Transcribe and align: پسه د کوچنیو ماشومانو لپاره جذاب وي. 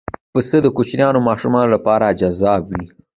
پسه 0.33 0.57
د 0.61 0.67
کوچنیو 0.75 1.25
ماشومانو 1.27 1.73
لپاره 1.75 2.15
جذاب 2.19 2.61
وي. 2.69 2.85